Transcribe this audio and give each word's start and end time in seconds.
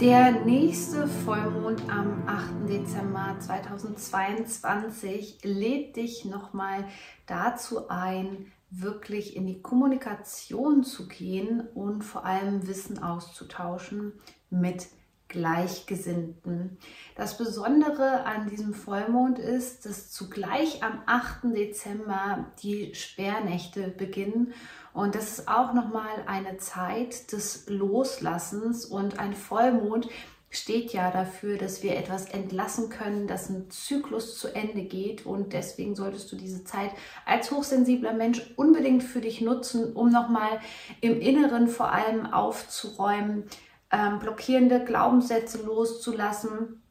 Der 0.00 0.44
nächste 0.44 1.08
Vollmond 1.08 1.88
am 1.88 2.22
8. 2.26 2.68
Dezember 2.68 3.34
2022 3.40 5.38
lädt 5.42 5.96
dich 5.96 6.26
nochmal 6.26 6.84
dazu 7.26 7.88
ein, 7.88 8.52
wirklich 8.68 9.36
in 9.36 9.46
die 9.46 9.62
Kommunikation 9.62 10.84
zu 10.84 11.08
gehen 11.08 11.66
und 11.74 12.02
vor 12.02 12.26
allem 12.26 12.66
Wissen 12.68 13.02
auszutauschen 13.02 14.12
mit 14.50 14.86
Gleichgesinnten. 15.28 16.78
Das 17.16 17.36
Besondere 17.36 18.24
an 18.24 18.48
diesem 18.48 18.74
Vollmond 18.74 19.38
ist, 19.38 19.84
dass 19.84 20.10
zugleich 20.10 20.82
am 20.82 21.02
8. 21.06 21.54
Dezember 21.56 22.52
die 22.62 22.94
Sperrnächte 22.94 23.88
beginnen 23.88 24.54
und 24.92 25.14
das 25.14 25.38
ist 25.38 25.48
auch 25.48 25.74
nochmal 25.74 26.24
eine 26.26 26.56
Zeit 26.58 27.32
des 27.32 27.68
Loslassens 27.68 28.84
und 28.86 29.18
ein 29.18 29.34
Vollmond 29.34 30.08
steht 30.48 30.92
ja 30.92 31.10
dafür, 31.10 31.58
dass 31.58 31.82
wir 31.82 31.96
etwas 31.96 32.26
entlassen 32.26 32.88
können, 32.88 33.26
dass 33.26 33.50
ein 33.50 33.70
Zyklus 33.70 34.38
zu 34.38 34.54
Ende 34.54 34.82
geht 34.82 35.26
und 35.26 35.52
deswegen 35.52 35.94
solltest 35.94 36.30
du 36.32 36.36
diese 36.36 36.64
Zeit 36.64 36.92
als 37.26 37.50
hochsensibler 37.50 38.14
Mensch 38.14 38.54
unbedingt 38.56 39.02
für 39.02 39.20
dich 39.20 39.40
nutzen, 39.40 39.92
um 39.92 40.10
nochmal 40.10 40.60
im 41.00 41.20
Inneren 41.20 41.68
vor 41.68 41.92
allem 41.92 42.26
aufzuräumen, 42.32 43.44
ähm, 43.90 44.18
blockierende 44.18 44.84
Glaubenssätze 44.84 45.62
loszulassen 45.62 46.82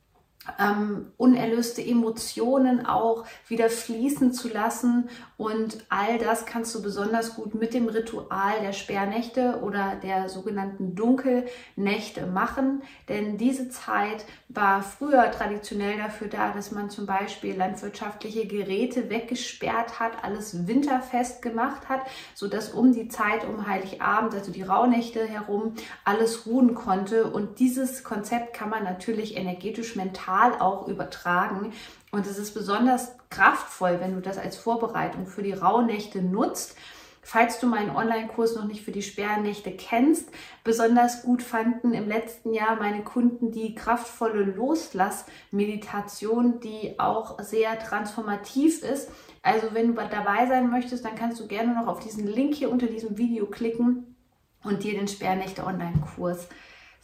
ähm, 0.59 1.07
unerlöste 1.17 1.83
Emotionen 1.83 2.85
auch 2.85 3.25
wieder 3.47 3.69
fließen 3.69 4.33
zu 4.33 4.47
lassen. 4.47 5.09
Und 5.37 5.85
all 5.89 6.17
das 6.17 6.45
kannst 6.45 6.73
du 6.75 6.81
besonders 6.81 7.35
gut 7.35 7.55
mit 7.55 7.73
dem 7.73 7.87
Ritual 7.87 8.61
der 8.61 8.73
Sperrnächte 8.73 9.59
oder 9.61 9.95
der 10.01 10.29
sogenannten 10.29 10.95
Dunkelnächte 10.95 12.27
machen. 12.27 12.83
Denn 13.09 13.37
diese 13.37 13.69
Zeit 13.69 14.25
war 14.47 14.81
früher 14.83 15.31
traditionell 15.31 15.97
dafür 15.97 16.27
da, 16.27 16.51
dass 16.51 16.71
man 16.71 16.89
zum 16.89 17.05
Beispiel 17.05 17.55
landwirtschaftliche 17.55 18.45
Geräte 18.47 19.09
weggesperrt 19.09 19.99
hat, 19.99 20.23
alles 20.23 20.67
winterfest 20.67 21.41
gemacht 21.41 21.89
hat, 21.89 22.01
sodass 22.33 22.69
um 22.69 22.93
die 22.93 23.07
Zeit 23.07 23.45
um 23.45 23.67
Heiligabend, 23.67 24.33
also 24.33 24.51
die 24.51 24.61
Rauhnächte 24.61 25.25
herum, 25.25 25.73
alles 26.03 26.45
ruhen 26.45 26.75
konnte. 26.75 27.25
Und 27.25 27.59
dieses 27.59 28.03
Konzept 28.03 28.53
kann 28.53 28.69
man 28.69 28.83
natürlich 28.83 29.35
energetisch 29.35 29.95
mental 29.95 30.24
mental 30.25 30.59
auch 30.59 30.87
übertragen. 30.87 31.73
Und 32.11 32.27
es 32.27 32.37
ist 32.37 32.53
besonders 32.53 33.15
kraftvoll, 33.29 33.99
wenn 33.99 34.15
du 34.15 34.21
das 34.21 34.37
als 34.37 34.55
Vorbereitung 34.57 35.27
für 35.27 35.43
die 35.43 35.53
Rauhnächte 35.53 36.21
nutzt. 36.21 36.75
Falls 37.21 37.59
du 37.59 37.65
meinen 37.65 37.89
Online-Kurs 37.89 38.55
noch 38.55 38.65
nicht 38.65 38.85
für 38.85 38.91
die 38.91 39.01
Sperrnächte 39.01 39.71
kennst, 39.71 40.29
besonders 40.63 41.23
gut 41.23 41.41
fanden 41.41 41.95
im 41.95 42.07
letzten 42.07 42.53
Jahr 42.53 42.75
meine 42.75 43.03
Kunden 43.03 43.51
die 43.51 43.73
kraftvolle 43.73 44.43
Loslass-Meditation, 44.43 46.59
die 46.59 46.99
auch 46.99 47.41
sehr 47.41 47.79
transformativ 47.79 48.83
ist. 48.83 49.09
Also 49.41 49.73
wenn 49.73 49.87
du 49.87 49.93
dabei 49.95 50.45
sein 50.45 50.69
möchtest, 50.69 51.03
dann 51.03 51.15
kannst 51.15 51.39
du 51.39 51.47
gerne 51.47 51.73
noch 51.73 51.87
auf 51.87 51.99
diesen 51.99 52.27
Link 52.27 52.53
hier 52.53 52.69
unter 52.69 52.85
diesem 52.85 53.17
Video 53.17 53.47
klicken 53.47 54.15
und 54.63 54.83
dir 54.83 54.93
den 54.93 55.07
Sperrnächte 55.07 55.65
Online-Kurs 55.65 56.47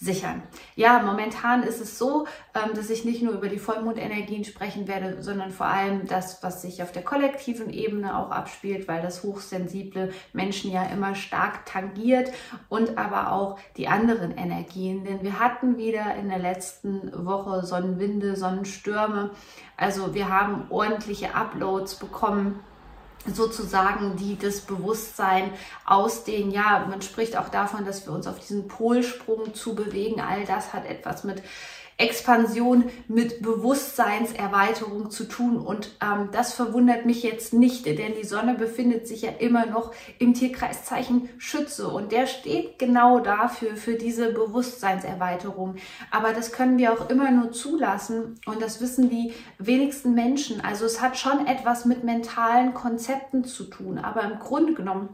sichern. 0.01 0.41
Ja, 0.75 0.99
momentan 1.03 1.61
ist 1.61 1.79
es 1.79 1.99
so, 1.99 2.25
ähm, 2.55 2.73
dass 2.73 2.89
ich 2.89 3.05
nicht 3.05 3.21
nur 3.21 3.33
über 3.33 3.49
die 3.49 3.59
Vollmondenergien 3.59 4.43
sprechen 4.43 4.87
werde, 4.87 5.21
sondern 5.21 5.51
vor 5.51 5.67
allem 5.67 6.07
das, 6.07 6.41
was 6.41 6.63
sich 6.63 6.81
auf 6.81 6.91
der 6.91 7.03
kollektiven 7.03 7.71
Ebene 7.71 8.17
auch 8.17 8.31
abspielt, 8.31 8.87
weil 8.87 9.03
das 9.03 9.21
hochsensible 9.21 10.11
Menschen 10.33 10.71
ja 10.71 10.85
immer 10.85 11.13
stark 11.13 11.67
tangiert 11.67 12.31
und 12.67 12.97
aber 12.97 13.31
auch 13.31 13.59
die 13.77 13.87
anderen 13.87 14.35
Energien. 14.35 15.05
Denn 15.05 15.21
wir 15.21 15.39
hatten 15.39 15.77
wieder 15.77 16.15
in 16.15 16.29
der 16.29 16.39
letzten 16.39 17.11
Woche 17.23 17.63
Sonnenwinde, 17.63 18.35
Sonnenstürme. 18.35 19.29
Also 19.77 20.15
wir 20.15 20.29
haben 20.29 20.65
ordentliche 20.71 21.35
Uploads 21.35 21.95
bekommen 21.95 22.59
sozusagen 23.33 24.15
die 24.17 24.37
das 24.37 24.61
Bewusstsein 24.61 25.51
aus 25.85 26.23
den, 26.23 26.51
ja, 26.51 26.85
man 26.89 27.01
spricht 27.01 27.37
auch 27.37 27.49
davon, 27.49 27.85
dass 27.85 28.05
wir 28.05 28.13
uns 28.13 28.27
auf 28.27 28.39
diesen 28.39 28.67
Polsprung 28.67 29.53
zu 29.53 29.75
bewegen. 29.75 30.21
All 30.21 30.45
das 30.45 30.73
hat 30.73 30.85
etwas 30.85 31.23
mit 31.23 31.41
Expansion, 32.01 32.89
mit 33.07 33.41
Bewusstseinserweiterung 33.41 35.11
zu 35.11 35.25
tun. 35.25 35.57
Und 35.57 35.95
ähm, 36.01 36.29
das 36.31 36.53
verwundert 36.53 37.05
mich 37.05 37.23
jetzt 37.23 37.53
nicht, 37.53 37.85
denn 37.85 38.13
die 38.19 38.25
Sonne 38.25 38.55
befindet 38.55 39.07
sich 39.07 39.21
ja 39.21 39.31
immer 39.31 39.65
noch 39.65 39.93
im 40.19 40.33
Tierkreiszeichen 40.33 41.29
Schütze 41.37 41.87
und 41.87 42.11
der 42.11 42.27
steht 42.27 42.79
genau 42.79 43.19
dafür, 43.19 43.75
für 43.75 43.95
diese 43.95 44.33
Bewusstseinserweiterung. 44.33 45.75
Aber 46.09 46.33
das 46.33 46.51
können 46.51 46.77
wir 46.77 46.93
auch 46.93 47.09
immer 47.09 47.31
nur 47.31 47.51
zulassen 47.51 48.39
und 48.45 48.61
das 48.61 48.81
wissen 48.81 49.09
die 49.09 49.33
wenigsten 49.59 50.13
Menschen. 50.13 50.61
Also 50.61 50.85
es 50.85 51.01
hat 51.01 51.17
schon 51.17 51.47
etwas 51.47 51.85
mit 51.85 52.03
mentalen 52.03 52.73
Konzepten 52.73 53.43
zu 53.43 53.65
tun, 53.65 53.97
aber 53.97 54.23
im 54.23 54.39
Grunde 54.39 54.73
genommen 54.73 55.09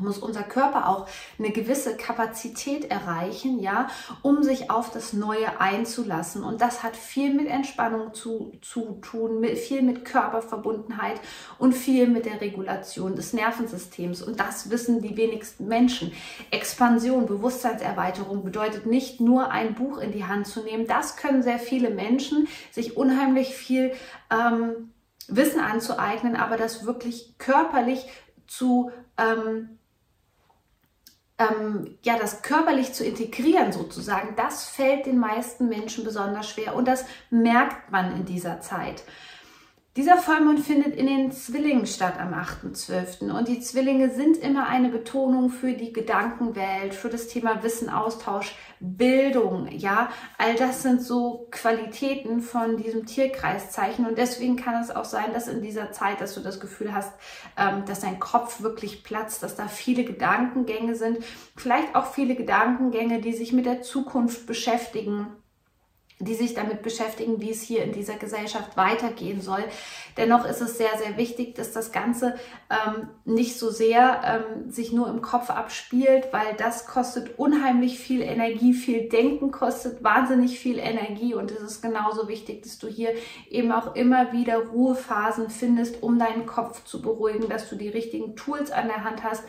muss 0.00 0.18
unser 0.18 0.42
Körper 0.42 0.88
auch 0.88 1.06
eine 1.38 1.50
gewisse 1.50 1.96
Kapazität 1.96 2.90
erreichen, 2.90 3.60
ja, 3.60 3.88
um 4.22 4.42
sich 4.42 4.70
auf 4.70 4.90
das 4.90 5.12
Neue 5.12 5.60
einzulassen. 5.60 6.44
Und 6.44 6.60
das 6.60 6.82
hat 6.82 6.96
viel 6.96 7.34
mit 7.34 7.48
Entspannung 7.48 8.14
zu, 8.14 8.52
zu 8.62 8.98
tun, 9.00 9.40
mit, 9.40 9.58
viel 9.58 9.82
mit 9.82 10.04
Körperverbundenheit 10.04 11.20
und 11.58 11.74
viel 11.74 12.06
mit 12.06 12.26
der 12.26 12.40
Regulation 12.40 13.16
des 13.16 13.32
Nervensystems. 13.32 14.22
Und 14.22 14.40
das 14.40 14.70
wissen 14.70 15.02
die 15.02 15.16
wenigsten 15.16 15.66
Menschen. 15.66 16.12
Expansion, 16.50 17.26
Bewusstseinserweiterung 17.26 18.44
bedeutet 18.44 18.86
nicht 18.86 19.20
nur 19.20 19.50
ein 19.50 19.74
Buch 19.74 19.98
in 19.98 20.12
die 20.12 20.24
Hand 20.24 20.46
zu 20.46 20.62
nehmen. 20.62 20.86
Das 20.86 21.16
können 21.16 21.42
sehr 21.42 21.58
viele 21.58 21.90
Menschen 21.90 22.48
sich 22.70 22.96
unheimlich 22.96 23.54
viel 23.54 23.92
ähm, 24.30 24.92
Wissen 25.28 25.60
anzueignen, 25.60 26.36
aber 26.36 26.56
das 26.56 26.84
wirklich 26.86 27.34
körperlich 27.38 28.06
zu 28.46 28.90
ähm, 29.16 29.78
ähm, 31.40 31.96
ja, 32.02 32.18
das 32.18 32.42
körperlich 32.42 32.92
zu 32.92 33.04
integrieren 33.04 33.72
sozusagen, 33.72 34.36
das 34.36 34.66
fällt 34.66 35.06
den 35.06 35.18
meisten 35.18 35.68
Menschen 35.68 36.04
besonders 36.04 36.50
schwer 36.50 36.76
und 36.76 36.86
das 36.86 37.04
merkt 37.30 37.90
man 37.90 38.14
in 38.14 38.26
dieser 38.26 38.60
Zeit. 38.60 39.02
Dieser 40.00 40.16
Vollmond 40.16 40.60
findet 40.60 40.96
in 40.96 41.06
den 41.06 41.30
Zwillingen 41.30 41.84
statt 41.84 42.14
am 42.18 42.32
8.12. 42.32 43.30
Und 43.30 43.48
die 43.48 43.60
Zwillinge 43.60 44.08
sind 44.08 44.38
immer 44.38 44.66
eine 44.66 44.88
Betonung 44.88 45.50
für 45.50 45.74
die 45.74 45.92
Gedankenwelt, 45.92 46.94
für 46.94 47.10
das 47.10 47.28
Thema 47.28 47.62
Wissen, 47.62 47.90
Austausch, 47.90 48.56
Bildung. 48.80 49.68
Ja, 49.70 50.08
all 50.38 50.54
das 50.54 50.82
sind 50.82 51.02
so 51.02 51.48
Qualitäten 51.50 52.40
von 52.40 52.78
diesem 52.78 53.04
Tierkreiszeichen. 53.04 54.06
Und 54.06 54.16
deswegen 54.16 54.56
kann 54.56 54.82
es 54.82 54.90
auch 54.90 55.04
sein, 55.04 55.34
dass 55.34 55.48
in 55.48 55.60
dieser 55.60 55.92
Zeit, 55.92 56.22
dass 56.22 56.34
du 56.34 56.40
das 56.40 56.60
Gefühl 56.60 56.94
hast, 56.94 57.12
ähm, 57.58 57.84
dass 57.84 58.00
dein 58.00 58.18
Kopf 58.18 58.62
wirklich 58.62 59.04
platzt, 59.04 59.42
dass 59.42 59.54
da 59.54 59.68
viele 59.68 60.04
Gedankengänge 60.04 60.94
sind. 60.94 61.18
Vielleicht 61.56 61.94
auch 61.94 62.06
viele 62.06 62.36
Gedankengänge, 62.36 63.20
die 63.20 63.34
sich 63.34 63.52
mit 63.52 63.66
der 63.66 63.82
Zukunft 63.82 64.46
beschäftigen 64.46 65.26
die 66.20 66.34
sich 66.34 66.54
damit 66.54 66.82
beschäftigen, 66.82 67.40
wie 67.40 67.50
es 67.50 67.62
hier 67.62 67.82
in 67.82 67.92
dieser 67.92 68.16
Gesellschaft 68.16 68.76
weitergehen 68.76 69.40
soll. 69.40 69.64
Dennoch 70.18 70.44
ist 70.44 70.60
es 70.60 70.76
sehr, 70.76 70.98
sehr 70.98 71.16
wichtig, 71.16 71.54
dass 71.54 71.72
das 71.72 71.92
Ganze 71.92 72.34
ähm, 72.68 73.08
nicht 73.24 73.58
so 73.58 73.70
sehr 73.70 74.20
ähm, 74.24 74.70
sich 74.70 74.92
nur 74.92 75.08
im 75.08 75.22
Kopf 75.22 75.48
abspielt, 75.48 76.28
weil 76.30 76.54
das 76.58 76.86
kostet 76.86 77.38
unheimlich 77.38 77.98
viel 77.98 78.20
Energie, 78.20 78.74
viel 78.74 79.08
Denken 79.08 79.50
kostet 79.50 80.04
wahnsinnig 80.04 80.58
viel 80.58 80.78
Energie 80.78 81.32
und 81.34 81.50
es 81.50 81.62
ist 81.62 81.80
genauso 81.80 82.28
wichtig, 82.28 82.62
dass 82.62 82.78
du 82.78 82.86
hier 82.86 83.14
eben 83.48 83.72
auch 83.72 83.94
immer 83.94 84.32
wieder 84.32 84.58
Ruhephasen 84.58 85.48
findest, 85.48 86.02
um 86.02 86.18
deinen 86.18 86.44
Kopf 86.44 86.84
zu 86.84 87.00
beruhigen, 87.00 87.48
dass 87.48 87.70
du 87.70 87.76
die 87.76 87.88
richtigen 87.88 88.36
Tools 88.36 88.70
an 88.70 88.88
der 88.88 89.04
Hand 89.04 89.24
hast, 89.24 89.44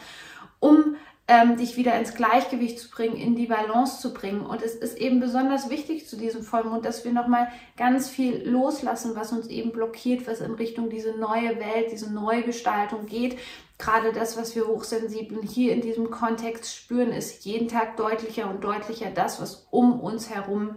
ähm, 1.31 1.55
dich 1.55 1.77
wieder 1.77 1.97
ins 1.97 2.13
Gleichgewicht 2.13 2.77
zu 2.77 2.89
bringen, 2.89 3.15
in 3.15 3.37
die 3.37 3.45
Balance 3.45 4.01
zu 4.01 4.13
bringen. 4.13 4.41
Und 4.41 4.61
es 4.61 4.75
ist 4.75 4.97
eben 4.97 5.21
besonders 5.21 5.69
wichtig 5.69 6.05
zu 6.05 6.17
diesem 6.17 6.43
Vollmond, 6.43 6.83
dass 6.83 7.05
wir 7.05 7.13
nochmal 7.13 7.47
ganz 7.77 8.09
viel 8.09 8.45
loslassen, 8.49 9.15
was 9.15 9.31
uns 9.31 9.47
eben 9.47 9.71
blockiert, 9.71 10.27
was 10.27 10.41
in 10.41 10.51
Richtung 10.55 10.89
diese 10.89 11.17
neue 11.17 11.57
Welt, 11.57 11.89
diese 11.89 12.11
neue 12.11 12.43
Gestaltung 12.43 13.05
geht. 13.05 13.39
Gerade 13.77 14.11
das, 14.11 14.35
was 14.35 14.57
wir 14.57 14.67
Hochsensiblen 14.67 15.41
hier 15.41 15.71
in 15.71 15.79
diesem 15.79 16.11
Kontext 16.11 16.75
spüren, 16.75 17.13
ist 17.13 17.45
jeden 17.45 17.69
Tag 17.69 17.95
deutlicher 17.95 18.49
und 18.49 18.61
deutlicher 18.61 19.09
das, 19.09 19.39
was 19.39 19.67
um 19.71 20.01
uns 20.01 20.29
herum 20.29 20.75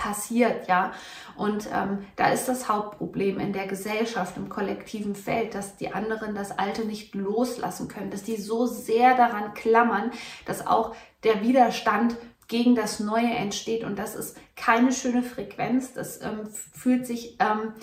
passiert, 0.00 0.66
ja. 0.66 0.92
Und 1.36 1.68
ähm, 1.72 2.06
da 2.16 2.30
ist 2.30 2.48
das 2.48 2.68
Hauptproblem 2.68 3.38
in 3.38 3.52
der 3.52 3.66
Gesellschaft, 3.66 4.36
im 4.36 4.48
kollektiven 4.48 5.14
Feld, 5.14 5.54
dass 5.54 5.76
die 5.76 5.92
anderen 5.92 6.34
das 6.34 6.58
Alte 6.58 6.84
nicht 6.86 7.14
loslassen 7.14 7.86
können, 7.86 8.10
dass 8.10 8.22
die 8.22 8.36
so 8.36 8.66
sehr 8.66 9.14
daran 9.14 9.54
klammern, 9.54 10.10
dass 10.46 10.66
auch 10.66 10.96
der 11.22 11.42
Widerstand 11.42 12.16
gegen 12.48 12.74
das 12.74 12.98
Neue 12.98 13.30
entsteht. 13.30 13.84
Und 13.84 13.98
das 13.98 14.14
ist 14.16 14.36
keine 14.56 14.92
schöne 14.92 15.22
Frequenz. 15.22 15.92
Das 15.92 16.20
ähm, 16.22 16.48
fühlt 16.72 17.06
sich 17.06 17.36
ähm, 17.38 17.74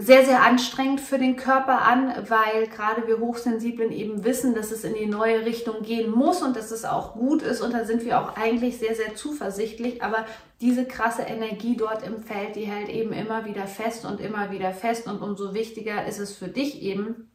sehr, 0.00 0.24
sehr 0.24 0.44
anstrengend 0.44 1.00
für 1.00 1.18
den 1.18 1.34
Körper 1.34 1.82
an, 1.82 2.14
weil 2.28 2.68
gerade 2.68 3.08
wir 3.08 3.18
Hochsensiblen 3.18 3.90
eben 3.90 4.22
wissen, 4.22 4.54
dass 4.54 4.70
es 4.70 4.84
in 4.84 4.94
die 4.94 5.06
neue 5.06 5.44
Richtung 5.44 5.82
gehen 5.82 6.08
muss 6.12 6.40
und 6.40 6.54
dass 6.54 6.70
es 6.70 6.84
auch 6.84 7.14
gut 7.14 7.42
ist. 7.42 7.60
Und 7.60 7.74
da 7.74 7.84
sind 7.84 8.04
wir 8.04 8.20
auch 8.20 8.36
eigentlich 8.36 8.78
sehr, 8.78 8.94
sehr 8.94 9.16
zuversichtlich. 9.16 10.00
Aber 10.00 10.24
diese 10.60 10.84
krasse 10.84 11.22
Energie 11.22 11.76
dort 11.76 12.06
im 12.06 12.22
Feld, 12.22 12.54
die 12.54 12.66
hält 12.66 12.90
eben 12.90 13.12
immer 13.12 13.44
wieder 13.44 13.66
fest 13.66 14.04
und 14.04 14.20
immer 14.20 14.52
wieder 14.52 14.70
fest. 14.70 15.08
Und 15.08 15.20
umso 15.20 15.52
wichtiger 15.52 16.06
ist 16.06 16.20
es 16.20 16.32
für 16.32 16.46
dich 16.46 16.80
eben, 16.80 17.28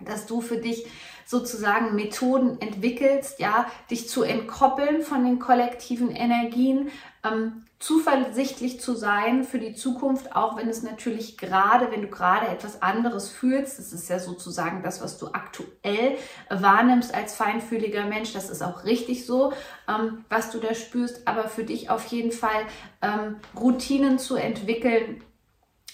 dass 0.00 0.24
du 0.24 0.40
für 0.40 0.56
dich 0.56 0.86
sozusagen 1.26 1.94
Methoden 1.94 2.58
entwickelst, 2.62 3.38
ja, 3.38 3.66
dich 3.90 4.08
zu 4.08 4.22
entkoppeln 4.22 5.02
von 5.02 5.24
den 5.24 5.38
kollektiven 5.38 6.10
Energien, 6.10 6.90
ähm, 7.22 7.64
zuversichtlich 7.78 8.80
zu 8.80 8.96
sein 8.96 9.44
für 9.44 9.60
die 9.60 9.72
Zukunft, 9.72 10.34
auch 10.34 10.56
wenn 10.56 10.68
es 10.68 10.82
natürlich 10.82 11.38
gerade, 11.38 11.92
wenn 11.92 12.02
du 12.02 12.08
gerade 12.08 12.48
etwas 12.48 12.82
anderes 12.82 13.30
fühlst, 13.30 13.78
das 13.78 13.92
ist 13.92 14.08
ja 14.08 14.18
sozusagen 14.18 14.82
das, 14.82 15.00
was 15.00 15.16
du 15.16 15.28
aktuell 15.28 16.18
wahrnimmst 16.50 17.14
als 17.14 17.34
feinfühliger 17.34 18.04
Mensch, 18.06 18.32
das 18.32 18.50
ist 18.50 18.62
auch 18.62 18.84
richtig 18.84 19.26
so, 19.26 19.52
ähm, 19.88 20.24
was 20.28 20.50
du 20.50 20.58
da 20.58 20.74
spürst, 20.74 21.28
aber 21.28 21.48
für 21.48 21.62
dich 21.62 21.88
auf 21.88 22.06
jeden 22.06 22.32
Fall 22.32 22.66
ähm, 23.00 23.36
Routinen 23.56 24.18
zu 24.18 24.34
entwickeln, 24.34 25.22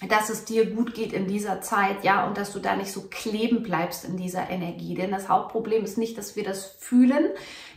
dass 0.08 0.28
es 0.28 0.44
dir 0.44 0.70
gut 0.70 0.94
geht 0.94 1.12
in 1.12 1.26
dieser 1.26 1.60
Zeit, 1.60 2.04
ja, 2.04 2.26
und 2.26 2.36
dass 2.36 2.52
du 2.52 2.58
da 2.58 2.76
nicht 2.76 2.92
so 2.92 3.08
kleben 3.10 3.62
bleibst 3.62 4.04
in 4.04 4.16
dieser 4.16 4.50
Energie. 4.50 4.94
Denn 4.94 5.10
das 5.10 5.28
Hauptproblem 5.28 5.84
ist 5.84 5.98
nicht, 5.98 6.18
dass 6.18 6.36
wir 6.36 6.44
das 6.44 6.76
fühlen. 6.78 7.26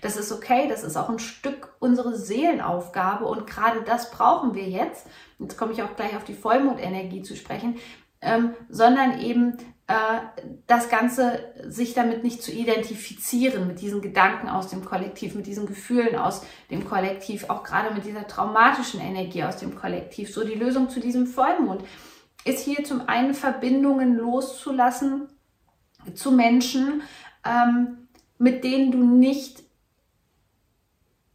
Das 0.02 0.18
ist 0.18 0.32
okay, 0.32 0.68
das 0.68 0.84
ist 0.84 0.98
auch 0.98 1.10
ein 1.10 1.20
Stück 1.20 1.76
unsere 1.80 2.16
Seelenaufgabe 2.16 3.26
und 3.26 3.48
gerade 3.48 3.82
das 3.82 4.12
brauchen 4.12 4.56
wir 4.56 4.68
jetzt. 4.68 5.08
Jetzt 5.40 5.58
komme 5.58 5.74
ich 5.74 5.84
auch 5.84 5.96
gleich 5.96 6.16
auf 6.16 6.24
die 6.24 6.34
Vollmondenergie 6.34 7.22
zu 7.22 7.36
sprechen, 7.36 7.78
ähm, 8.22 8.54
sondern 8.70 9.20
eben 9.20 9.58
äh, 9.88 10.20
das 10.68 10.90
Ganze, 10.90 11.54
sich 11.68 11.94
damit 11.94 12.24
nicht 12.24 12.44
zu 12.44 12.52
identifizieren, 12.52 13.68
mit 13.68 13.80
diesen 13.80 14.02
Gedanken 14.02 14.50
aus 14.50 14.68
dem 14.68 14.84
Kollektiv, 14.84 15.34
mit 15.34 15.48
diesen 15.48 15.66
Gefühlen 15.66 16.16
aus 16.16 16.42
dem 16.70 16.88
Kollektiv, 16.88 17.50
auch 17.50 17.64
gerade 17.64 17.94
mit 17.94 18.06
dieser 18.06 18.28
traumatischen 18.28 19.00
Energie 19.00 19.44
aus 19.44 19.58
dem 19.58 19.76
Kollektiv. 19.76 20.34
So 20.34 20.44
die 20.44 20.56
Lösung 20.56 20.90
zu 20.90 21.00
diesem 21.00 21.26
Vollmond 21.26 21.84
ist 22.48 22.64
hier 22.64 22.84
zum 22.84 23.08
einen 23.08 23.34
Verbindungen 23.34 24.16
loszulassen 24.16 25.28
zu 26.14 26.32
Menschen, 26.32 27.02
ähm, 27.46 28.08
mit 28.38 28.64
denen 28.64 28.92
du 28.92 29.04
nicht 29.04 29.64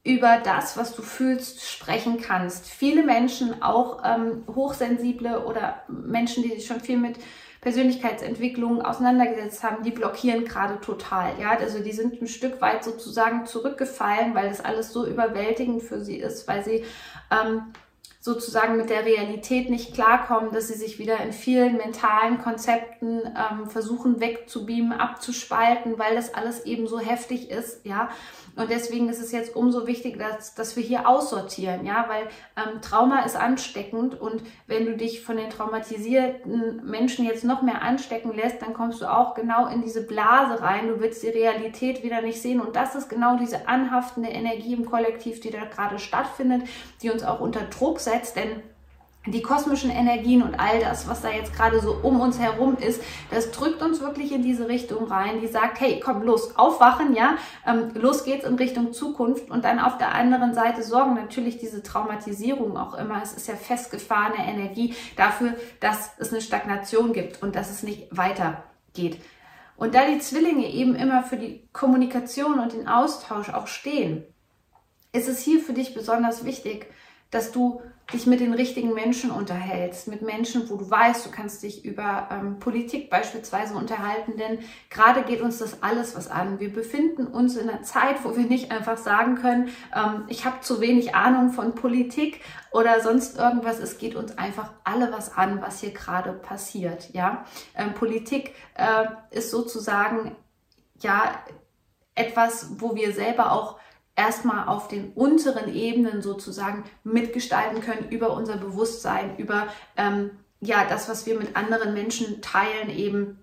über 0.05 0.38
das, 0.43 0.76
was 0.76 0.97
du 0.97 1.03
fühlst, 1.03 1.69
sprechen 1.69 2.20
kannst. 2.20 2.67
Viele 2.67 3.05
Menschen, 3.05 3.62
auch 3.62 4.03
ähm, 4.05 4.44
hochsensible 4.53 5.44
oder 5.44 5.82
Menschen, 5.88 6.43
die 6.43 6.50
sich 6.50 6.67
schon 6.67 6.81
viel 6.81 6.99
mit 6.99 7.19
Persönlichkeitsentwicklung 7.61 8.82
auseinandergesetzt 8.82 9.62
haben, 9.62 9.85
die 9.85 9.93
blockieren 9.93 10.44
gerade 10.44 10.81
total. 10.81 11.38
Ja, 11.41 11.50
also 11.50 11.79
die 11.79 11.93
sind 11.93 12.20
ein 12.20 12.26
Stück 12.26 12.61
weit 12.61 12.82
sozusagen 12.82 13.47
zurückgefallen, 13.47 14.35
weil 14.35 14.49
das 14.49 14.61
alles 14.61 14.93
so 14.93 15.06
überwältigend 15.06 15.85
für 15.85 16.05
sie 16.05 16.17
ist, 16.17 16.49
weil 16.49 16.65
sie 16.65 16.85
ähm, 17.31 17.73
sozusagen 18.23 18.77
mit 18.77 18.89
der 18.89 19.05
Realität 19.05 19.69
nicht 19.69 19.95
klarkommen, 19.95 20.53
dass 20.53 20.69
sie 20.69 20.75
sich 20.75 21.01
wieder 21.01 21.19
in 21.19 21.33
vielen 21.33 21.77
mentalen 21.77 22.39
Konzepten 22.39 23.21
ähm, 23.27 23.69
versuchen 23.69 24.21
wegzubeamen, 24.21 24.93
abzuspalten, 24.93 25.99
weil 25.99 26.15
das 26.15 26.33
alles 26.33 26.65
eben 26.65 26.87
so 26.87 27.01
heftig 27.01 27.51
ist, 27.51 27.85
ja. 27.85 28.11
Und 28.55 28.71
deswegen 28.71 29.09
ist 29.09 29.21
es 29.21 29.33
jetzt 29.33 29.57
umso 29.57 29.89
wichtiger, 29.89 30.29
dass, 30.29 30.55
dass 30.55 30.77
wir 30.77 30.85
hier 30.85 31.09
aussortieren, 31.09 31.85
ja, 31.85 32.07
weil 32.09 32.29
ähm, 32.57 32.81
Trauma 32.81 33.25
ist 33.25 33.35
ansteckend 33.35 34.21
und 34.21 34.45
wenn 34.69 34.87
du 34.87 34.97
dich 34.97 35.25
von 35.25 35.37
den 35.37 35.51
traumatisierten 35.51 36.85
Menschen 36.85 37.25
jetzt 37.25 37.43
noch 37.43 37.63
mehr 37.63 37.83
anstecken 37.83 38.33
lässt, 38.33 38.63
dann 38.63 38.73
kommst 38.73 39.03
du 39.03 39.07
auch 39.07 39.35
genau 39.35 39.67
in 39.67 39.83
diese 39.83 40.07
Blase 40.07 40.63
rein. 40.63 40.87
Du 40.87 41.01
willst 41.01 41.25
die 41.25 41.29
Realität 41.29 42.05
wieder 42.05 42.23
nicht 42.23 42.41
sehen 42.41 42.61
und 42.61 42.77
das 42.77 42.95
ist 42.95 43.09
genau 43.09 43.37
diese 43.37 43.67
anhaftende 43.67 44.29
Energie 44.29 44.75
im 44.75 44.85
Kollektiv, 44.85 45.41
die 45.41 45.51
da 45.51 45.65
gerade 45.65 45.99
stattfindet, 45.99 46.69
die 47.03 47.11
uns 47.11 47.25
auch 47.25 47.41
unter 47.41 47.63
Druck 47.63 47.99
setzt, 47.99 48.12
denn 48.37 48.62
die 49.26 49.43
kosmischen 49.43 49.91
Energien 49.91 50.43
und 50.43 50.59
all 50.59 50.81
das, 50.81 51.09
was 51.09 51.23
da 51.23 51.31
jetzt 51.31 51.55
gerade 51.55 51.81
so 51.81 51.97
um 52.03 52.20
uns 52.20 52.41
herum 52.41 52.76
ist, 52.76 53.00
das 53.31 53.53
drückt 53.53 53.81
uns 53.81 54.00
wirklich 54.00 54.32
in 54.32 54.43
diese 54.43 54.69
Richtung 54.69 55.05
rein, 55.06 55.41
die 55.41 55.47
sagt, 55.47 55.81
hey, 55.81 56.00
komm, 56.05 56.23
los, 56.23 56.56
aufwachen, 56.56 57.14
ja, 57.14 57.37
ähm, 57.64 57.93
los 57.94 58.25
geht's 58.25 58.44
in 58.44 58.56
Richtung 58.56 58.93
Zukunft. 58.93 59.49
Und 59.49 59.64
dann 59.64 59.79
auf 59.79 59.97
der 59.97 60.12
anderen 60.12 60.55
Seite 60.55 60.82
sorgen 60.82 61.14
natürlich 61.14 61.59
diese 61.59 61.85
Traumatisierung 61.85 62.76
auch 62.76 62.94
immer, 62.94 63.23
es 63.23 63.32
ist 63.32 63.47
ja 63.47 63.55
festgefahrene 63.55 64.44
Energie 64.44 64.97
dafür, 65.17 65.55
dass 65.79 66.11
es 66.19 66.32
eine 66.32 66.41
Stagnation 66.41 67.12
gibt 67.12 67.43
und 67.43 67.55
dass 67.55 67.70
es 67.70 67.85
nicht 67.85 68.08
weitergeht. 68.11 69.20
Und 69.76 69.94
da 69.94 70.05
die 70.06 70.19
Zwillinge 70.19 70.69
eben 70.69 70.97
immer 70.97 71.23
für 71.23 71.37
die 71.37 71.69
Kommunikation 71.73 72.58
und 72.58 72.73
den 72.73 72.88
Austausch 72.88 73.50
auch 73.50 73.69
stehen, 73.69 74.25
ist 75.12 75.29
es 75.29 75.41
hier 75.41 75.61
für 75.61 75.75
dich 75.75 75.94
besonders 75.94 76.44
wichtig, 76.44 76.87
dass 77.31 77.53
du 77.53 77.81
dich 78.13 78.27
mit 78.27 78.41
den 78.41 78.53
richtigen 78.53 78.93
Menschen 78.93 79.31
unterhältst, 79.31 80.09
mit 80.09 80.23
Menschen, 80.23 80.69
wo 80.69 80.77
du 80.77 80.91
weißt, 80.91 81.25
du 81.25 81.31
kannst 81.31 81.63
dich 81.63 81.85
über 81.85 82.29
ähm, 82.31 82.59
Politik 82.59 83.09
beispielsweise 83.09 83.75
unterhalten, 83.75 84.37
denn 84.37 84.59
gerade 84.91 85.23
geht 85.23 85.41
uns 85.41 85.59
das 85.59 85.83
alles 85.83 86.15
was 86.15 86.31
an. 86.31 86.61
Wir 86.61 86.73
befinden 86.73 87.27
uns 87.27 87.57
in 87.57 87.69
einer 87.69 87.83
Zeit, 87.83 88.25
wo 88.25 88.37
wir 88.37 88.45
nicht 88.45 88.71
einfach 88.71 88.99
sagen 88.99 89.37
können, 89.37 89.69
ähm, 89.95 90.25
ich 90.29 90.45
habe 90.45 90.61
zu 90.61 90.81
wenig 90.81 91.15
Ahnung 91.15 91.53
von 91.53 91.75
Politik 91.75 92.41
oder 92.71 93.01
sonst 93.01 93.39
irgendwas. 93.39 93.79
Es 93.79 93.99
geht 93.99 94.15
uns 94.15 94.37
einfach 94.37 94.71
alle 94.85 95.13
was 95.13 95.37
an, 95.37 95.63
was 95.63 95.81
hier 95.81 95.93
gerade 95.93 96.33
passiert. 96.33 97.11
Ja, 97.13 97.45
ähm, 97.75 97.95
Politik 97.95 98.55
äh, 98.75 99.07
ist 99.31 99.51
sozusagen 99.51 100.37
ja 101.01 101.35
etwas, 102.15 102.73
wo 102.79 102.95
wir 102.95 103.13
selber 103.13 103.53
auch 103.53 103.79
erstmal 104.23 104.69
auf 104.69 104.89
den 104.89 105.13
unteren 105.13 105.75
Ebenen 105.75 106.23
sozusagen 106.23 106.85
mitgestalten 107.03 107.81
können 107.81 108.09
über 108.11 108.35
unser 108.35 108.57
Bewusstsein, 108.57 109.37
über 109.37 109.67
ähm, 109.96 110.31
ja 110.61 110.85
das, 110.89 111.08
was 111.08 111.27
wir 111.27 111.39
mit 111.39 111.56
anderen 111.56 111.93
Menschen 111.93 112.41
teilen, 112.41 112.89
eben 112.91 113.39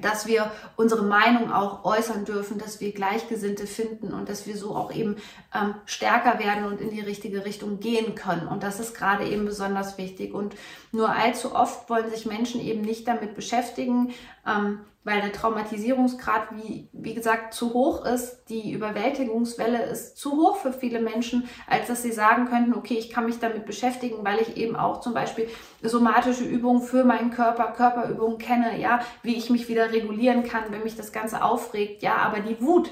dass 0.00 0.26
wir 0.26 0.50
unsere 0.76 1.02
Meinung 1.02 1.52
auch 1.52 1.84
äußern 1.84 2.24
dürfen, 2.24 2.56
dass 2.56 2.80
wir 2.80 2.92
Gleichgesinnte 2.92 3.66
finden 3.66 4.14
und 4.14 4.26
dass 4.30 4.46
wir 4.46 4.56
so 4.56 4.74
auch 4.74 4.90
eben 4.90 5.16
ähm, 5.54 5.74
stärker 5.84 6.38
werden 6.38 6.64
und 6.64 6.80
in 6.80 6.90
die 6.90 7.02
richtige 7.02 7.44
Richtung 7.44 7.78
gehen 7.78 8.14
können. 8.14 8.48
Und 8.48 8.62
das 8.62 8.80
ist 8.80 8.94
gerade 8.94 9.26
eben 9.26 9.44
besonders 9.44 9.98
wichtig. 9.98 10.32
Und 10.32 10.54
nur 10.92 11.10
allzu 11.10 11.54
oft 11.54 11.90
wollen 11.90 12.08
sich 12.08 12.24
Menschen 12.24 12.58
eben 12.62 12.80
nicht 12.80 13.06
damit 13.06 13.34
beschäftigen, 13.34 14.14
ähm, 14.46 14.80
weil 15.04 15.20
der 15.20 15.32
Traumatisierungsgrad, 15.32 16.48
wie, 16.52 16.88
wie 16.92 17.14
gesagt, 17.14 17.54
zu 17.54 17.72
hoch 17.72 18.04
ist. 18.04 18.44
Die 18.48 18.72
Überwältigungswelle 18.72 19.82
ist 19.84 20.16
zu 20.16 20.32
hoch 20.32 20.56
für 20.56 20.72
viele 20.72 21.00
Menschen, 21.00 21.48
als 21.66 21.88
dass 21.88 22.02
sie 22.02 22.12
sagen 22.12 22.46
könnten, 22.46 22.74
okay, 22.74 22.94
ich 22.94 23.10
kann 23.10 23.26
mich 23.26 23.38
damit 23.38 23.66
beschäftigen, 23.66 24.24
weil 24.24 24.40
ich 24.40 24.56
eben 24.56 24.76
auch 24.76 25.00
zum 25.00 25.14
Beispiel 25.14 25.48
somatische 25.82 26.44
Übungen 26.44 26.82
für 26.82 27.04
meinen 27.04 27.30
Körper, 27.30 27.72
Körperübungen 27.72 28.38
kenne, 28.38 28.80
ja, 28.80 29.00
wie 29.22 29.36
ich 29.36 29.50
mich 29.50 29.68
wieder 29.68 29.92
regulieren 29.92 30.44
kann, 30.44 30.64
wenn 30.70 30.84
mich 30.84 30.96
das 30.96 31.12
Ganze 31.12 31.42
aufregt, 31.42 32.02
ja, 32.02 32.16
aber 32.16 32.40
die 32.40 32.60
Wut, 32.60 32.90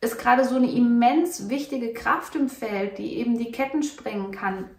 ist 0.00 0.18
gerade 0.18 0.44
so 0.44 0.54
eine 0.54 0.70
immens 0.70 1.48
wichtige 1.48 1.92
Kraft 1.92 2.36
im 2.36 2.48
Feld, 2.48 2.98
die 2.98 3.16
eben 3.16 3.36
die 3.36 3.50
Ketten 3.50 3.82
sprengen 3.82 4.30
kann 4.30 4.70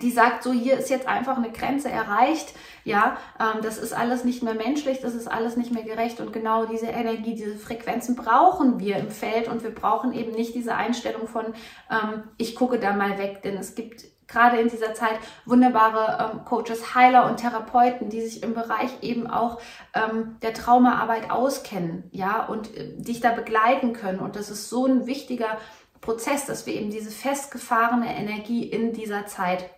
die 0.00 0.10
sagt, 0.10 0.42
so 0.42 0.52
hier 0.52 0.78
ist 0.78 0.90
jetzt 0.90 1.06
einfach 1.06 1.36
eine 1.36 1.50
Grenze 1.50 1.90
erreicht, 1.90 2.54
ja, 2.84 3.16
ähm, 3.38 3.60
das 3.62 3.78
ist 3.78 3.92
alles 3.92 4.24
nicht 4.24 4.42
mehr 4.42 4.54
menschlich, 4.54 5.00
das 5.00 5.14
ist 5.14 5.28
alles 5.28 5.56
nicht 5.56 5.72
mehr 5.72 5.84
gerecht 5.84 6.20
und 6.20 6.32
genau 6.32 6.64
diese 6.64 6.86
Energie, 6.86 7.34
diese 7.34 7.56
Frequenzen 7.56 8.16
brauchen 8.16 8.78
wir 8.78 8.96
im 8.96 9.10
Feld 9.10 9.48
und 9.48 9.62
wir 9.62 9.74
brauchen 9.74 10.12
eben 10.12 10.32
nicht 10.32 10.54
diese 10.54 10.74
Einstellung 10.74 11.28
von, 11.28 11.46
ähm, 11.90 12.24
ich 12.38 12.54
gucke 12.54 12.78
da 12.78 12.94
mal 12.94 13.18
weg, 13.18 13.42
denn 13.42 13.56
es 13.56 13.74
gibt 13.74 14.04
gerade 14.28 14.58
in 14.58 14.68
dieser 14.68 14.94
Zeit 14.94 15.18
wunderbare 15.44 16.32
ähm, 16.32 16.44
Coaches, 16.44 16.94
Heiler 16.94 17.26
und 17.26 17.36
Therapeuten, 17.36 18.08
die 18.08 18.22
sich 18.22 18.42
im 18.42 18.54
Bereich 18.54 18.90
eben 19.02 19.26
auch 19.26 19.60
ähm, 19.94 20.36
der 20.40 20.54
Traumaarbeit 20.54 21.30
auskennen, 21.30 22.04
ja, 22.12 22.46
und 22.46 22.74
äh, 22.76 22.96
dich 22.96 23.20
da 23.20 23.32
begleiten 23.32 23.92
können. 23.92 24.20
Und 24.20 24.36
das 24.36 24.48
ist 24.48 24.70
so 24.70 24.86
ein 24.86 25.06
wichtiger 25.06 25.58
Prozess, 26.00 26.46
dass 26.46 26.66
wir 26.66 26.74
eben 26.74 26.90
diese 26.90 27.10
festgefahrene 27.10 28.16
Energie 28.16 28.64
in 28.64 28.92
dieser 28.92 29.26
Zeit 29.26 29.68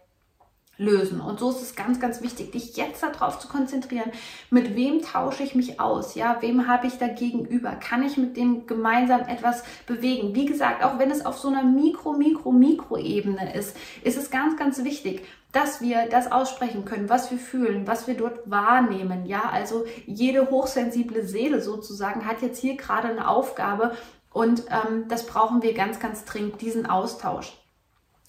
lösen. 0.76 1.20
Und 1.20 1.38
so 1.38 1.50
ist 1.50 1.62
es 1.62 1.74
ganz, 1.74 2.00
ganz 2.00 2.20
wichtig, 2.22 2.52
dich 2.52 2.76
jetzt 2.76 3.02
darauf 3.02 3.38
zu 3.38 3.48
konzentrieren, 3.48 4.10
mit 4.50 4.74
wem 4.74 5.02
tausche 5.02 5.42
ich 5.42 5.54
mich 5.54 5.80
aus, 5.80 6.14
ja, 6.14 6.38
wem 6.40 6.66
habe 6.66 6.86
ich 6.86 6.98
da 6.98 7.08
gegenüber, 7.08 7.72
kann 7.72 8.02
ich 8.02 8.16
mit 8.16 8.36
dem 8.36 8.66
gemeinsam 8.66 9.22
etwas 9.22 9.62
bewegen. 9.86 10.34
Wie 10.34 10.46
gesagt, 10.46 10.82
auch 10.84 10.98
wenn 10.98 11.10
es 11.10 11.24
auf 11.24 11.38
so 11.38 11.48
einer 11.48 11.62
Mikro, 11.62 12.12
Mikro, 12.12 12.52
Mikro-Ebene 12.52 13.54
ist, 13.54 13.76
ist 14.02 14.18
es 14.18 14.30
ganz, 14.30 14.56
ganz 14.56 14.82
wichtig, 14.82 15.22
dass 15.52 15.80
wir 15.80 16.08
das 16.10 16.32
aussprechen 16.32 16.84
können, 16.84 17.08
was 17.08 17.30
wir 17.30 17.38
fühlen, 17.38 17.86
was 17.86 18.08
wir 18.08 18.14
dort 18.14 18.50
wahrnehmen. 18.50 19.24
Ja, 19.24 19.50
also 19.52 19.84
jede 20.04 20.50
hochsensible 20.50 21.24
Seele 21.24 21.60
sozusagen 21.60 22.26
hat 22.26 22.42
jetzt 22.42 22.60
hier 22.60 22.76
gerade 22.76 23.08
eine 23.08 23.28
Aufgabe 23.28 23.96
und 24.32 24.64
ähm, 24.68 25.06
das 25.08 25.26
brauchen 25.26 25.62
wir 25.62 25.72
ganz, 25.72 26.00
ganz 26.00 26.24
dringend, 26.24 26.60
diesen 26.60 26.86
Austausch. 26.86 27.56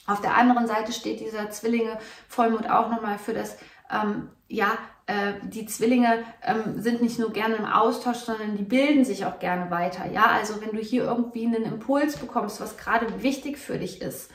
Auf 0.07 0.21
der 0.21 0.35
anderen 0.35 0.67
Seite 0.67 0.91
steht 0.91 1.19
dieser 1.19 1.49
Zwillinge 1.49 1.97
Vollmond 2.27 2.69
auch 2.69 2.89
nochmal 2.89 3.17
für 3.17 3.33
das, 3.33 3.57
ähm, 3.91 4.29
ja, 4.47 4.77
äh, 5.07 5.33
die 5.43 5.65
Zwillinge 5.65 6.23
ähm, 6.43 6.81
sind 6.81 7.01
nicht 7.01 7.19
nur 7.19 7.31
gerne 7.31 7.55
im 7.55 7.65
Austausch, 7.65 8.17
sondern 8.17 8.57
die 8.57 8.63
bilden 8.63 9.05
sich 9.05 9.25
auch 9.25 9.39
gerne 9.39 9.69
weiter. 9.69 10.09
Ja, 10.11 10.25
also 10.25 10.61
wenn 10.61 10.75
du 10.75 10.81
hier 10.81 11.03
irgendwie 11.03 11.45
einen 11.45 11.63
Impuls 11.63 12.17
bekommst, 12.17 12.61
was 12.61 12.77
gerade 12.77 13.21
wichtig 13.21 13.57
für 13.57 13.77
dich 13.77 14.01
ist, 14.01 14.31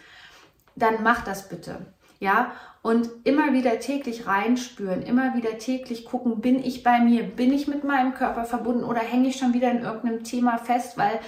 dann 0.77 1.03
mach 1.03 1.25
das 1.25 1.49
bitte. 1.49 1.87
Ja, 2.21 2.53
und 2.83 3.09
immer 3.25 3.53
wieder 3.53 3.79
täglich 3.81 4.27
reinspüren, 4.27 5.03
immer 5.03 5.35
wieder 5.35 5.59
täglich 5.59 6.05
gucken, 6.05 6.41
bin 6.41 6.63
ich 6.63 6.83
bei 6.83 7.01
mir, 7.01 7.23
bin 7.25 7.53
ich 7.53 7.67
mit 7.67 7.83
meinem 7.83 8.15
Körper 8.15 8.45
verbunden 8.45 8.85
oder 8.85 9.01
hänge 9.01 9.29
ich 9.29 9.37
schon 9.37 9.55
wieder 9.55 9.71
in 9.71 9.83
irgendeinem 9.83 10.23
Thema 10.23 10.59
fest, 10.59 10.99
weil 10.99 11.19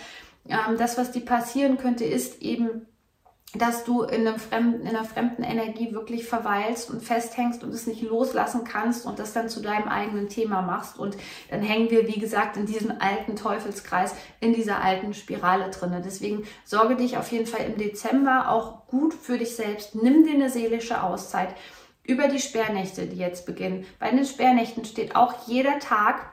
ähm, 0.48 0.76
das, 0.78 0.98
was 0.98 1.10
dir 1.10 1.24
passieren 1.24 1.78
könnte, 1.78 2.04
ist 2.04 2.42
eben 2.42 2.86
dass 3.54 3.84
du 3.84 4.02
in, 4.02 4.26
einem 4.26 4.38
fremden, 4.38 4.82
in 4.82 4.88
einer 4.88 5.04
fremden 5.04 5.42
Energie 5.42 5.92
wirklich 5.92 6.26
verweilst 6.26 6.90
und 6.90 7.02
festhängst 7.02 7.62
und 7.62 7.70
es 7.74 7.86
nicht 7.86 8.02
loslassen 8.02 8.64
kannst 8.64 9.04
und 9.04 9.18
das 9.18 9.34
dann 9.34 9.50
zu 9.50 9.60
deinem 9.60 9.88
eigenen 9.88 10.28
Thema 10.30 10.62
machst. 10.62 10.98
Und 10.98 11.16
dann 11.50 11.60
hängen 11.60 11.90
wir, 11.90 12.08
wie 12.08 12.18
gesagt, 12.18 12.56
in 12.56 12.64
diesem 12.64 12.92
alten 12.98 13.36
Teufelskreis, 13.36 14.14
in 14.40 14.54
dieser 14.54 14.82
alten 14.82 15.12
Spirale 15.12 15.70
drinne. 15.70 16.00
Deswegen 16.02 16.44
sorge 16.64 16.96
dich 16.96 17.18
auf 17.18 17.30
jeden 17.30 17.46
Fall 17.46 17.66
im 17.66 17.76
Dezember 17.76 18.48
auch 18.48 18.86
gut 18.86 19.12
für 19.12 19.36
dich 19.36 19.54
selbst. 19.54 19.94
Nimm 19.94 20.24
dir 20.24 20.34
eine 20.34 20.48
seelische 20.48 21.02
Auszeit 21.02 21.54
über 22.04 22.28
die 22.28 22.40
Sperrnächte, 22.40 23.06
die 23.06 23.18
jetzt 23.18 23.44
beginnen. 23.46 23.84
Bei 23.98 24.10
den 24.10 24.24
Sperrnächten 24.24 24.84
steht 24.84 25.14
auch 25.14 25.46
jeder 25.46 25.78
Tag 25.78 26.31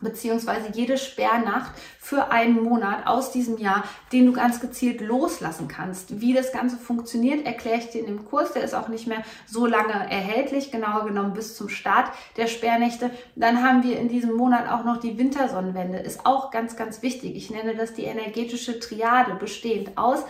beziehungsweise 0.00 0.68
jede 0.72 0.98
Sperrnacht 0.98 1.72
für 1.98 2.30
einen 2.30 2.62
Monat 2.62 3.06
aus 3.06 3.32
diesem 3.32 3.58
Jahr, 3.58 3.84
den 4.12 4.26
du 4.26 4.32
ganz 4.32 4.60
gezielt 4.60 5.00
loslassen 5.00 5.68
kannst. 5.68 6.20
Wie 6.20 6.34
das 6.34 6.52
Ganze 6.52 6.76
funktioniert, 6.76 7.46
erkläre 7.46 7.78
ich 7.78 7.90
dir 7.90 8.00
in 8.00 8.06
dem 8.06 8.24
Kurs. 8.24 8.52
Der 8.52 8.62
ist 8.62 8.74
auch 8.74 8.88
nicht 8.88 9.06
mehr 9.06 9.22
so 9.46 9.66
lange 9.66 9.92
erhältlich, 9.92 10.70
genauer 10.70 11.06
genommen 11.06 11.32
bis 11.32 11.56
zum 11.56 11.68
Start 11.68 12.10
der 12.36 12.46
Sperrnächte. 12.46 13.10
Dann 13.36 13.62
haben 13.62 13.82
wir 13.82 13.98
in 13.98 14.08
diesem 14.08 14.34
Monat 14.34 14.68
auch 14.68 14.84
noch 14.84 14.98
die 14.98 15.16
Wintersonnenwende. 15.16 15.98
Ist 15.98 16.26
auch 16.26 16.50
ganz, 16.50 16.76
ganz 16.76 17.02
wichtig. 17.02 17.36
Ich 17.36 17.50
nenne 17.50 17.74
das 17.74 17.94
die 17.94 18.04
energetische 18.04 18.78
Triade, 18.78 19.34
bestehend 19.34 19.96
aus 19.96 20.24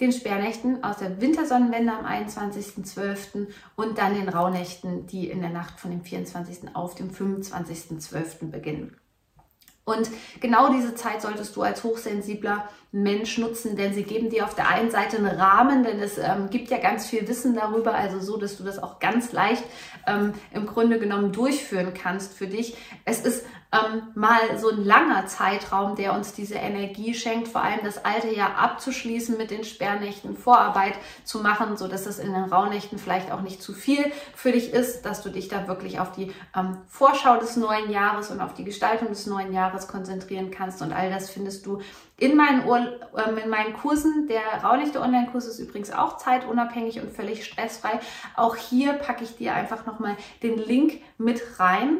den 0.00 0.12
Sperrnächten 0.12 0.84
aus 0.84 0.98
der 0.98 1.20
Wintersonnenwende 1.20 1.92
am 1.92 2.04
21.12. 2.04 3.48
und 3.76 3.98
dann 3.98 4.14
den 4.14 4.28
Rauhnächten, 4.28 5.06
die 5.06 5.28
in 5.28 5.40
der 5.40 5.50
Nacht 5.50 5.80
von 5.80 5.90
dem 5.90 6.02
24. 6.02 6.74
auf 6.74 6.94
dem 6.94 7.10
25.12. 7.10 8.50
beginnen. 8.50 8.96
Und 9.84 10.10
genau 10.40 10.70
diese 10.70 10.94
Zeit 10.94 11.22
solltest 11.22 11.56
du 11.56 11.62
als 11.62 11.82
hochsensibler 11.82 12.68
Mensch 12.90 13.36
nutzen, 13.36 13.76
denn 13.76 13.92
sie 13.92 14.02
geben 14.02 14.30
dir 14.30 14.44
auf 14.44 14.54
der 14.54 14.68
einen 14.68 14.90
Seite 14.90 15.18
einen 15.18 15.26
Rahmen, 15.26 15.82
denn 15.84 16.00
es 16.00 16.16
ähm, 16.16 16.48
gibt 16.48 16.70
ja 16.70 16.78
ganz 16.78 17.06
viel 17.06 17.28
Wissen 17.28 17.54
darüber, 17.54 17.94
also 17.94 18.18
so, 18.18 18.38
dass 18.38 18.56
du 18.56 18.64
das 18.64 18.82
auch 18.82 18.98
ganz 18.98 19.32
leicht 19.32 19.62
ähm, 20.06 20.32
im 20.52 20.66
Grunde 20.66 20.98
genommen 20.98 21.32
durchführen 21.32 21.92
kannst 21.92 22.32
für 22.32 22.46
dich. 22.46 22.76
Es 23.04 23.20
ist 23.20 23.44
ähm, 23.70 24.04
mal 24.14 24.40
so 24.56 24.70
ein 24.70 24.82
langer 24.82 25.26
Zeitraum, 25.26 25.96
der 25.96 26.14
uns 26.14 26.32
diese 26.32 26.54
Energie 26.54 27.12
schenkt, 27.12 27.48
vor 27.48 27.62
allem 27.62 27.80
das 27.84 28.02
alte 28.06 28.34
Jahr 28.34 28.56
abzuschließen 28.56 29.36
mit 29.36 29.50
den 29.50 29.64
Sperrnächten, 29.64 30.34
Vorarbeit 30.34 30.94
zu 31.24 31.40
machen, 31.40 31.76
so 31.76 31.88
dass 31.88 32.06
es 32.06 32.18
in 32.18 32.32
den 32.32 32.44
Rauhnächten 32.44 32.98
vielleicht 32.98 33.30
auch 33.30 33.42
nicht 33.42 33.62
zu 33.62 33.74
viel 33.74 34.10
für 34.34 34.52
dich 34.52 34.72
ist, 34.72 35.02
dass 35.02 35.22
du 35.22 35.28
dich 35.28 35.48
da 35.48 35.68
wirklich 35.68 36.00
auf 36.00 36.12
die 36.12 36.32
ähm, 36.56 36.78
Vorschau 36.86 37.38
des 37.38 37.56
neuen 37.56 37.90
Jahres 37.90 38.30
und 38.30 38.40
auf 38.40 38.54
die 38.54 38.64
Gestaltung 38.64 39.08
des 39.08 39.26
neuen 39.26 39.52
Jahres 39.52 39.88
konzentrieren 39.88 40.50
kannst 40.50 40.80
und 40.80 40.94
all 40.94 41.10
das 41.10 41.28
findest 41.28 41.66
du 41.66 41.82
in 42.18 42.36
meinen, 42.36 42.66
Ur 42.66 42.78
äh, 43.16 43.42
in 43.42 43.48
meinen 43.48 43.72
Kursen. 43.72 44.26
Der 44.28 44.42
Rauhnächte 44.62 45.00
Online-Kurs 45.00 45.46
ist 45.46 45.60
übrigens 45.60 45.90
auch 45.90 46.18
zeitunabhängig 46.18 47.00
und 47.00 47.10
völlig 47.10 47.44
stressfrei. 47.44 48.00
Auch 48.36 48.56
hier 48.56 48.92
packe 48.94 49.24
ich 49.24 49.36
dir 49.36 49.54
einfach 49.54 49.86
nochmal 49.86 50.16
den 50.42 50.58
Link 50.58 51.00
mit 51.16 51.40
rein. 51.58 51.98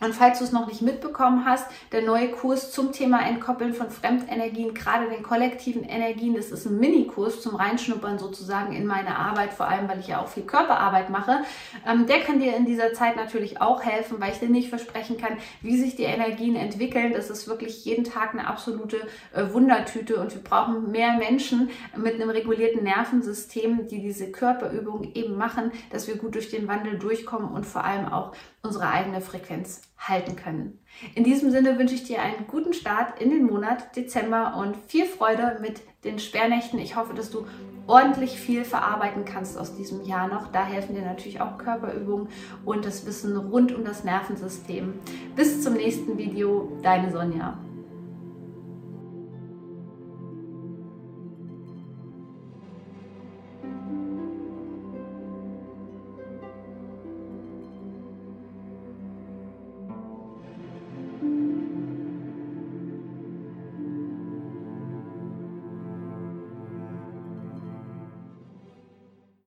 Und 0.00 0.12
falls 0.12 0.40
du 0.40 0.44
es 0.44 0.50
noch 0.50 0.66
nicht 0.66 0.82
mitbekommen 0.82 1.44
hast, 1.44 1.70
der 1.92 2.02
neue 2.02 2.28
Kurs 2.32 2.72
zum 2.72 2.90
Thema 2.90 3.24
Entkoppeln 3.24 3.74
von 3.74 3.90
Fremdenergien, 3.90 4.74
gerade 4.74 5.08
den 5.08 5.22
kollektiven 5.22 5.84
Energien, 5.84 6.34
das 6.34 6.50
ist 6.50 6.66
ein 6.66 6.80
Minikurs 6.80 7.40
zum 7.40 7.54
Reinschnuppern 7.54 8.18
sozusagen 8.18 8.72
in 8.72 8.86
meine 8.86 9.16
Arbeit, 9.16 9.54
vor 9.54 9.68
allem 9.68 9.88
weil 9.88 10.00
ich 10.00 10.08
ja 10.08 10.20
auch 10.20 10.26
viel 10.26 10.42
Körperarbeit 10.42 11.10
mache. 11.10 11.42
Ähm, 11.86 12.08
der 12.08 12.20
kann 12.22 12.40
dir 12.40 12.56
in 12.56 12.66
dieser 12.66 12.92
Zeit 12.92 13.14
natürlich 13.14 13.60
auch 13.60 13.84
helfen, 13.84 14.20
weil 14.20 14.32
ich 14.32 14.40
dir 14.40 14.48
nicht 14.48 14.68
versprechen 14.68 15.16
kann, 15.16 15.38
wie 15.62 15.78
sich 15.78 15.94
die 15.94 16.02
Energien 16.02 16.56
entwickeln. 16.56 17.12
Das 17.12 17.30
ist 17.30 17.46
wirklich 17.46 17.84
jeden 17.84 18.02
Tag 18.02 18.34
eine 18.34 18.48
absolute 18.48 18.96
äh, 19.32 19.52
Wundertüte 19.52 20.16
und 20.16 20.34
wir 20.34 20.42
brauchen 20.42 20.90
mehr 20.90 21.12
Menschen 21.18 21.70
mit 21.96 22.14
einem 22.14 22.30
regulierten 22.30 22.82
Nervensystem, 22.82 23.86
die 23.86 24.02
diese 24.02 24.32
Körperübung 24.32 25.12
eben 25.14 25.36
machen, 25.36 25.70
dass 25.90 26.08
wir 26.08 26.16
gut 26.16 26.34
durch 26.34 26.50
den 26.50 26.66
Wandel 26.66 26.98
durchkommen 26.98 27.52
und 27.52 27.64
vor 27.64 27.84
allem 27.84 28.12
auch 28.12 28.32
unsere 28.64 28.88
eigene 28.88 29.20
Frequenz 29.20 29.82
halten 29.98 30.36
können. 30.36 30.80
In 31.14 31.22
diesem 31.22 31.50
Sinne 31.50 31.78
wünsche 31.78 31.94
ich 31.94 32.04
dir 32.04 32.22
einen 32.22 32.46
guten 32.48 32.72
Start 32.72 33.20
in 33.20 33.30
den 33.30 33.44
Monat 33.44 33.94
Dezember 33.94 34.56
und 34.56 34.76
viel 34.88 35.04
Freude 35.04 35.58
mit 35.60 35.82
den 36.04 36.18
Sperrnächten. 36.18 36.78
Ich 36.78 36.96
hoffe, 36.96 37.14
dass 37.14 37.30
du 37.30 37.46
ordentlich 37.86 38.40
viel 38.40 38.64
verarbeiten 38.64 39.26
kannst 39.26 39.58
aus 39.58 39.76
diesem 39.76 40.04
Jahr 40.04 40.28
noch. 40.28 40.50
Da 40.50 40.64
helfen 40.64 40.94
dir 40.94 41.02
natürlich 41.02 41.40
auch 41.40 41.58
Körperübungen 41.58 42.28
und 42.64 42.86
das 42.86 43.04
Wissen 43.06 43.36
rund 43.36 43.74
um 43.74 43.84
das 43.84 44.02
Nervensystem. 44.04 44.94
Bis 45.36 45.62
zum 45.62 45.74
nächsten 45.74 46.16
Video, 46.16 46.72
deine 46.82 47.12
Sonja. 47.12 47.58